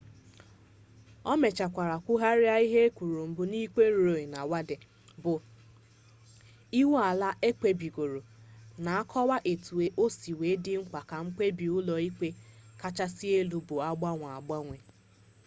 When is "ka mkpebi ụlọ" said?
11.09-11.95